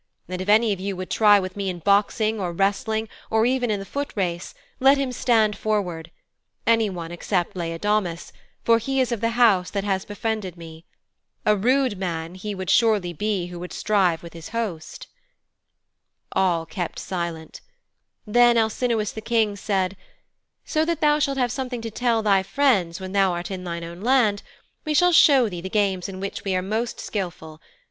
And 0.27 0.41
if 0.41 0.49
any 0.49 0.73
of 0.73 0.79
you 0.79 0.95
would 0.97 1.11
try 1.11 1.39
with 1.39 1.55
me 1.55 1.69
in 1.69 1.77
boxing 1.77 2.39
or 2.39 2.53
wrestling 2.53 3.07
or 3.29 3.45
even 3.45 3.69
in 3.69 3.79
the 3.79 3.85
foot 3.85 4.11
race, 4.15 4.55
let 4.79 4.97
him 4.97 5.11
stand 5.11 5.55
forward 5.55 6.09
anyone 6.65 7.11
except 7.11 7.55
Laodamas, 7.55 8.33
for 8.63 8.79
he 8.79 8.99
is 8.99 9.11
of 9.11 9.21
the 9.21 9.29
house 9.37 9.69
that 9.69 9.83
has 9.83 10.03
befriended 10.05 10.57
me. 10.57 10.85
A 11.45 11.55
rude 11.55 11.99
man 11.99 12.33
he 12.33 12.55
would 12.55 12.71
surely 12.71 13.13
be 13.13 13.45
who 13.53 13.61
should 13.61 13.73
strive 13.73 14.23
with 14.23 14.33
his 14.33 14.49
host.' 14.49 15.05
All 16.31 16.65
kept 16.65 16.97
silence. 16.97 17.61
Then 18.25 18.57
Alcinous 18.57 19.11
the 19.11 19.21
King 19.21 19.55
said, 19.55 19.95
'So 20.65 20.83
that 20.83 21.01
thou 21.01 21.19
shalt 21.19 21.37
have 21.37 21.51
something 21.51 21.79
to 21.81 21.91
tell 21.91 22.23
thy 22.23 22.41
friends 22.41 22.99
when 22.99 23.11
thou 23.11 23.33
art 23.33 23.51
in 23.51 23.65
thine 23.65 23.83
own 23.83 24.03
hand, 24.03 24.41
we 24.83 24.95
shall 24.95 25.11
show 25.11 25.47
thee 25.47 25.61
the 25.61 25.69
games 25.69 26.09
in 26.09 26.19
which 26.19 26.43
we 26.43 26.55
are 26.55 26.63
most 26.63 26.99
skilful. 26.99 27.61